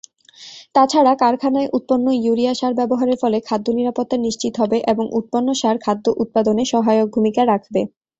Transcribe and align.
তাছাড়া, 0.75 1.11
কারখানায় 1.15 1.71
উৎপন্ন 1.73 2.05
ইউরিয়া 2.19 2.53
সার 2.53 2.73
ব্যবহারের 2.79 3.17
ফলে 3.21 3.37
খাদ্য 3.47 3.67
নিরাপত্তা 3.77 4.17
নিশ্চিত 4.19 4.53
হবে 4.61 4.77
এবং 4.91 5.05
উৎপন্ন 5.19 5.47
সার 5.53 5.77
খাদ্য 5.85 6.05
উৎপাদনে 6.23 6.63
সহায়ক 6.71 7.07
ভূমিকা 7.15 7.41
রাখবে। 7.45 7.81